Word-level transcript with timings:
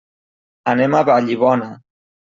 Anem 0.73 0.95
a 0.95 1.05
Vallibona. 1.13 1.73